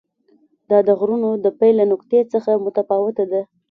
[0.69, 3.41] دا د غرونو د پیل له نقطې څخه متفاوته ده.